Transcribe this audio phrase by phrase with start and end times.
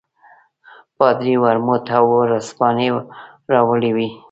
[0.97, 2.87] پادري ورموت او ورځپاڼې
[3.53, 4.09] راوړې وې.